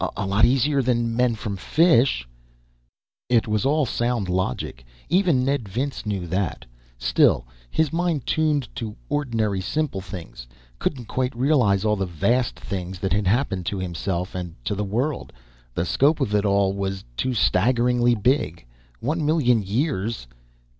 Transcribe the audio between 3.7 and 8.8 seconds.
sound logic. Even Ned Vince knew that. Still, his mind, tuned